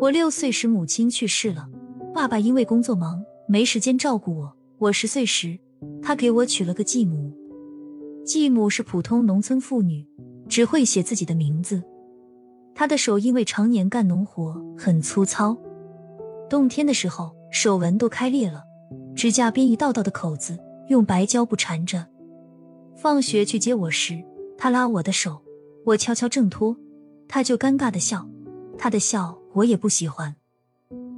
[0.00, 1.68] 我六岁时母亲去世了，
[2.14, 4.56] 爸爸因为工作忙没时间照顾我。
[4.78, 5.58] 我十岁时，
[6.02, 7.30] 他给我取了个继母。
[8.24, 10.06] 继母是普通农村妇女，
[10.48, 11.82] 只会写自己的名字。
[12.74, 15.54] 她的手因为常年干农活很粗糙，
[16.48, 18.64] 冬天的时候手纹都开裂了，
[19.14, 20.58] 指甲边一道道的口子
[20.88, 22.06] 用白胶布缠着。
[22.96, 24.24] 放学去接我时，
[24.56, 25.42] 他拉我的手，
[25.84, 26.74] 我悄悄挣脱，
[27.28, 28.26] 他就尴尬的笑。
[28.76, 30.34] 他的笑我也不喜欢，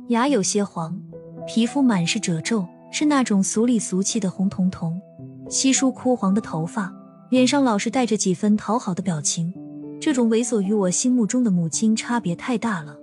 [0.09, 1.01] 牙有些黄，
[1.47, 5.01] 皮肤满是褶皱，是那种俗里俗气的红彤彤，
[5.49, 6.95] 稀疏枯黄的头发，
[7.30, 9.53] 脸上老是带着几分讨好的表情。
[9.99, 12.95] 这种猥琐与我心目中的母亲差别太大了。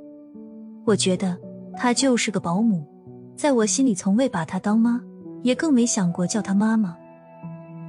[0.85, 1.35] 我觉得
[1.75, 2.85] 她就是个保姆，
[3.35, 5.01] 在我心里从未把她当妈，
[5.41, 6.95] 也更没想过叫她妈妈。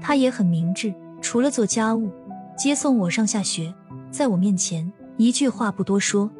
[0.00, 2.10] 她也很明智，除了做家务、
[2.56, 3.72] 接送我上下学，
[4.10, 6.30] 在我面前一句话不多说。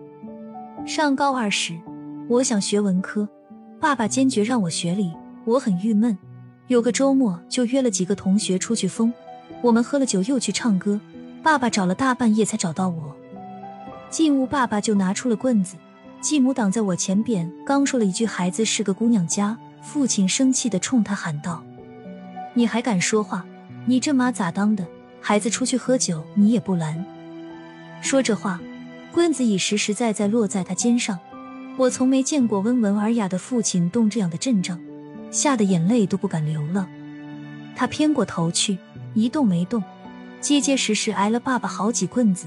[0.86, 1.78] 上高二时，
[2.28, 3.28] 我想学文科，
[3.80, 5.12] 爸爸坚决让我学理，
[5.44, 6.16] 我很郁闷。
[6.66, 9.12] 有个周末就约了几个同学出去疯，
[9.62, 11.00] 我们喝了酒又去唱歌。
[11.42, 13.14] 爸爸找了大半夜才找到我，
[14.10, 15.76] 进屋爸爸就拿出了棍子，
[16.20, 21.62] 继母挡在我前边，刚说了一句“孩子是个姑娘家”，父亲生气的冲他喊道
[22.54, 23.44] ：“你还敢说话？
[23.84, 24.86] 你这妈咋当的？
[25.20, 27.04] 孩子出去喝酒你也不拦。”
[28.04, 28.60] 说这话。
[29.10, 31.18] 棍子已实实在在落在他肩上，
[31.76, 34.78] 我从没见过温文尔雅的父亲动这样的阵仗，
[35.30, 36.88] 吓得眼泪都不敢流了。
[37.76, 38.76] 他偏过头去，
[39.14, 39.82] 一动没动，
[40.40, 42.46] 结结实实挨了爸爸好几棍子。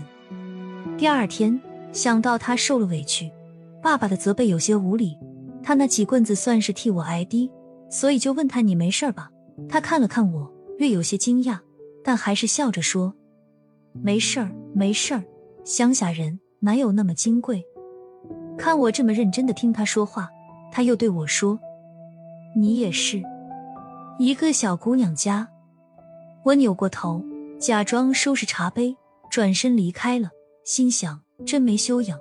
[0.98, 1.60] 第二天
[1.94, 3.32] 想到他受了委屈，
[3.82, 5.18] 爸爸的责备有些无理，
[5.64, 7.50] 他那几棍子算是替我挨的，
[7.90, 9.32] 所以就问他：“你没事吧？”
[9.70, 11.60] 他看了看我，略有些惊讶，
[12.04, 13.16] 但还是笑着说
[14.04, 15.24] ：“没事儿，没事儿，
[15.68, 17.64] 乡下人。”哪有那么金贵？
[18.58, 20.28] 看我这么认真的听他说话，
[20.72, 21.60] 他又对我说
[22.58, 23.22] ：“你也是
[24.18, 25.48] 一个小姑娘家。”
[26.44, 27.24] 我扭过头，
[27.60, 28.98] 假装收拾茶杯，
[29.30, 30.32] 转身离开了。
[30.66, 32.20] 心想：真没修养，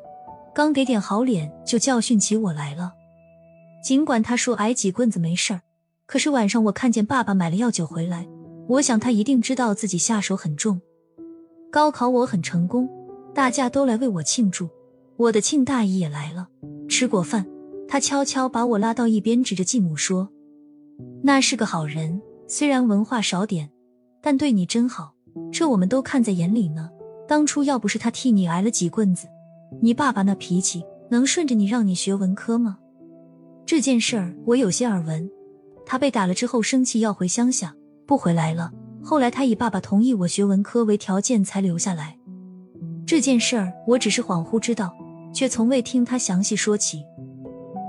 [0.54, 2.92] 刚给点好脸就教训起我来了。
[3.82, 5.62] 尽管他说挨几棍子没事儿，
[6.04, 8.28] 可是晚上我看见爸爸买了药酒回来，
[8.68, 10.82] 我想他一定知道自己下手很重。
[11.72, 12.86] 高考我很成功。
[13.36, 14.66] 大家都来为我庆祝，
[15.18, 16.48] 我的庆大姨也来了。
[16.88, 17.46] 吃过饭，
[17.86, 20.30] 她悄悄把我拉到一边，指着继母说
[21.22, 23.68] ：“那是个好人，虽然文化少点，
[24.22, 25.12] 但对你真好，
[25.52, 26.88] 这我们都看在眼里呢。
[27.28, 29.26] 当初要不是他替你挨了几棍子，
[29.82, 32.78] 你爸爸那脾气能顺着你让你学文科吗？
[33.66, 35.30] 这件事儿我有些耳闻。
[35.84, 37.76] 他被打了之后生气要回乡下，
[38.06, 38.72] 不回来了。
[39.04, 42.16] 后来他以爸爸同意我学文科为条件才留下来。”
[43.06, 44.92] 这件事儿我只是恍惚知道，
[45.32, 47.04] 却从未听他详细说起。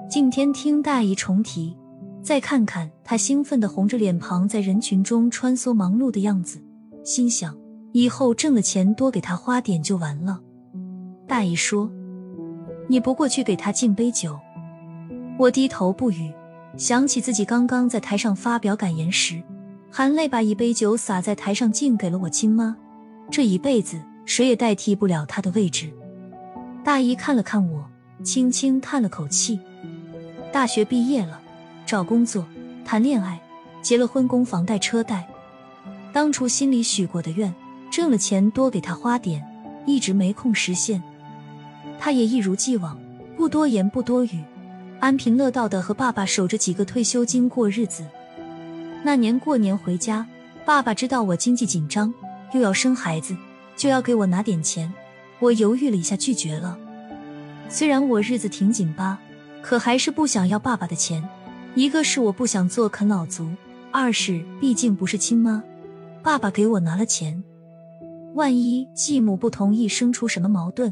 [0.07, 1.75] 今天听大姨重提，
[2.21, 6.63] 再看看他兴奋的红着脸庞在人群中穿梭忙碌的样子，
[7.03, 7.57] 心想
[7.93, 10.39] 以后挣了钱多给他花点就完了。
[11.27, 11.91] 大姨说
[12.87, 14.37] ：“你不过去给他敬杯酒。”
[15.39, 16.31] 我低头不语，
[16.77, 19.41] 想起自己刚刚在台上发表感言时，
[19.91, 22.77] 含泪把一杯酒洒在台上敬给了我亲妈，
[23.31, 23.99] 这一辈子。
[24.27, 25.89] 谁也代替不了他的位置。
[26.83, 27.89] 大姨看了看我，
[28.23, 29.59] 轻轻叹了口气。
[30.51, 31.41] 大学毕业了，
[31.85, 32.45] 找工作，
[32.85, 33.39] 谈恋爱，
[33.81, 35.27] 结了婚，供房贷车贷。
[36.11, 37.53] 当初心里许过的愿，
[37.89, 39.43] 挣了钱多给他花点，
[39.85, 41.01] 一直没空实现。
[41.97, 42.99] 他也一如既往，
[43.37, 44.43] 不多言不多语，
[44.99, 48.05] 安贫乐道的和爸爸守着几个退休金过日子。
[49.03, 50.27] 那年过年回家，
[50.65, 52.13] 爸爸知道我经济紧张，
[52.53, 53.35] 又要生孩子。
[53.77, 54.91] 就要给我拿点钱，
[55.39, 56.77] 我犹豫了一下，拒绝了。
[57.69, 59.19] 虽然我日子挺紧巴，
[59.61, 61.23] 可还是不想要爸爸的钱。
[61.75, 63.47] 一个是我不想做啃老族，
[63.91, 65.63] 二是毕竟不是亲妈。
[66.23, 67.43] 爸爸给我拿了钱，
[68.33, 70.91] 万一继母不同意，生出什么矛盾，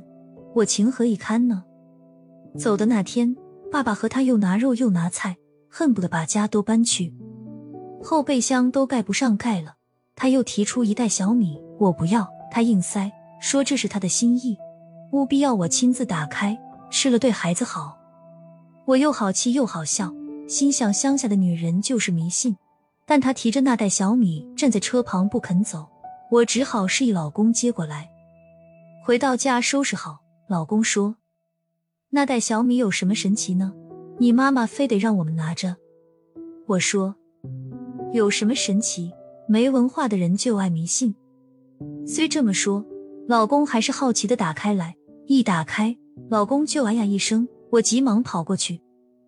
[0.54, 1.64] 我情何以堪呢？
[2.60, 3.36] 走的那天，
[3.72, 5.38] 爸爸和他又拿肉又拿菜，
[5.70, 7.12] 恨不得把家都搬去，
[8.04, 9.76] 后备箱都盖不上盖了。
[10.16, 12.35] 他又提出一袋小米，我不要。
[12.56, 13.12] 他硬塞
[13.42, 14.58] 说这是他的心意，
[15.12, 16.58] 务必要我亲自打开
[16.90, 17.98] 吃了对孩子好。
[18.86, 20.14] 我又好气又好笑，
[20.48, 22.56] 心想乡下的女人就是迷信。
[23.06, 25.86] 但他提着那袋小米站在车旁不肯走，
[26.32, 28.10] 我只好示意老公接过来。
[29.04, 31.18] 回到家收拾好，老公说
[32.12, 33.74] ：“那袋小米有什么神奇呢？
[34.18, 35.76] 你妈妈非得让我们拿着。”
[36.68, 37.18] 我说
[38.16, 39.12] ：“有什么神奇？
[39.46, 41.14] 没文化的人就爱迷信。”
[42.06, 42.86] 虽这么说，
[43.28, 44.96] 老公还是好奇的打开来，
[45.28, 45.96] 一打开，
[46.30, 48.82] 老公就哎呀一声，我急忙跑过去，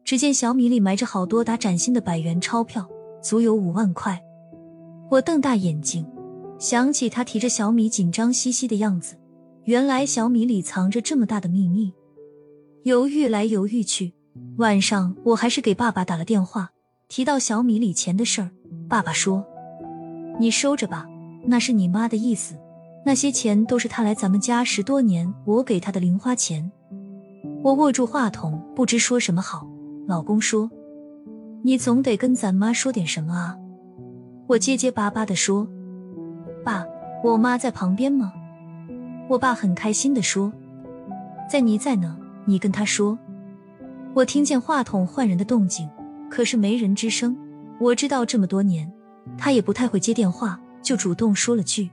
[0.04, 2.88] 只见小米里埋着好多沓崭新的百元钞票，
[3.22, 4.22] 足有五万块。
[5.10, 6.06] 我瞪大眼睛，
[6.60, 9.16] 想起他提着小米紧张兮兮的样子，
[9.64, 11.94] 原来小米里藏着这么大的秘密。
[12.84, 14.14] 犹豫来犹豫去，
[14.58, 16.72] 晚上我还是给爸爸打了电话，
[17.10, 18.52] 提到小米里钱的事儿，
[18.88, 19.46] 爸爸说
[20.40, 21.06] ：“你收着吧，
[21.48, 22.56] 那是你妈的意思。”
[23.04, 26.70] 那些钱都是她来咱们家十多年，我给她的零花钱。
[27.64, 29.66] 我握住话筒，不知说什么好。
[30.06, 30.70] 老公说
[31.64, 33.58] ：“你总得跟咱妈说点什么啊。”
[34.48, 35.68] 我结结巴巴的说
[36.66, 36.86] ：“爸，
[37.24, 38.34] 我妈在旁边吗？”
[39.30, 40.52] 我爸很开心的说
[41.50, 43.18] ：“在你在呢，你跟她说。”
[44.14, 45.90] 我听见话筒换人的动静，
[46.30, 47.38] 可是没人吱声。
[47.80, 48.92] 我知道这么多年，
[49.38, 51.90] 他也不太会接电话，就主动说了句。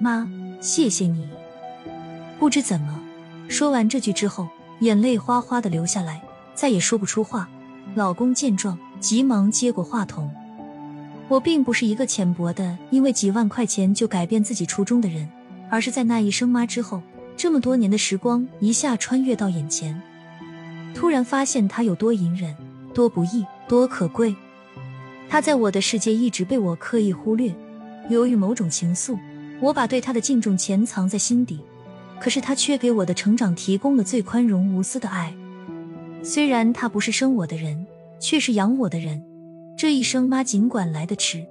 [0.00, 0.28] 妈，
[0.60, 1.28] 谢谢你。
[2.36, 3.00] 不知怎么，
[3.48, 4.48] 说完这句之后，
[4.80, 6.20] 眼泪哗哗的流下来，
[6.52, 7.48] 再也说不出话。
[7.94, 10.28] 老公见状，急忙接过话筒。
[11.28, 15.28] 我并不是一个浅薄的，因为几万块钱就改变自己初衷的人，
[15.70, 17.00] 而是在那一声妈之后，
[17.36, 20.02] 这么多年的时光一下穿越到眼前，
[20.92, 22.52] 突然发现他有多隐忍，
[22.92, 24.34] 多不易，多可贵。
[25.28, 27.54] 他在我的世界一直被我刻意忽略，
[28.08, 29.18] 由于某种情愫
[29.60, 31.60] 我把对他的敬重潜藏在心底
[32.20, 35.34] 可是他却给我的成长提供了最宽容无私的爱。
[36.22, 37.86] 虽然他不是生我的人
[38.20, 39.22] 却是养我的人
[39.76, 41.44] 这一生妈尽管来得迟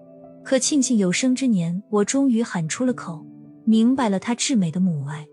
[0.44, 3.26] 可庆幸有生之年我终于喊出了口
[3.66, 5.28] 明白了他至美的母爱。